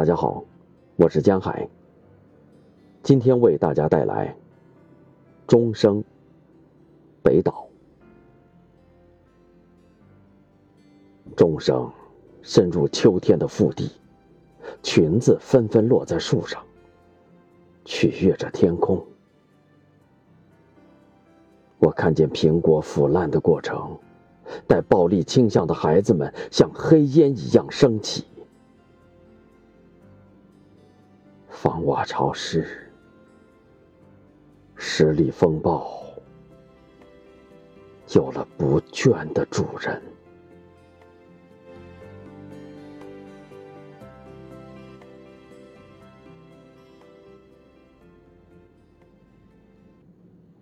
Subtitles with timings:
[0.00, 0.42] 大家好，
[0.96, 1.68] 我是江海。
[3.02, 4.28] 今天为大家带来
[5.46, 6.02] 《钟声》
[7.22, 7.68] 北岛。
[11.36, 11.92] 钟声
[12.40, 13.90] 深入秋天的腹地，
[14.82, 16.64] 裙子纷纷落在树上，
[17.84, 19.04] 取悦着天空。
[21.78, 23.98] 我看见苹果腐烂的过程，
[24.66, 28.24] 带暴力倾向的孩子们像黑烟一样升起。
[31.62, 32.90] 房瓦潮湿，
[34.76, 35.86] 十里风暴
[38.14, 40.02] 有了不倦的主人。